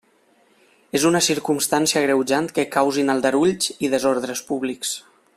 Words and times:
És 0.99 1.03
una 1.09 1.19
circumstància 1.25 2.01
agreujant 2.01 2.49
que 2.55 2.65
causin 2.79 3.15
aldarulls 3.15 3.69
o 3.77 3.91
desordres 3.95 4.43
públics. 4.53 4.97